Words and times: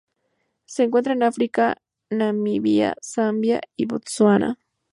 Se 0.65 0.81
encuentran 0.81 1.17
en 1.17 1.27
África: 1.27 1.77
Namibia, 2.09 2.95
Zambia 3.03 3.61
y 3.75 3.85
Botsuana. 3.85 4.57